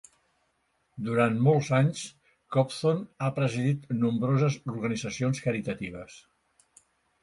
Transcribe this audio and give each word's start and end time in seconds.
Durant 1.09 1.37
molts 1.47 1.69
anys, 1.81 2.01
Kobzon 2.57 3.05
ha 3.23 3.31
presidit 3.39 3.89
nombroses 4.01 4.61
organitzacions 4.77 5.49
caritatives. 5.49 6.23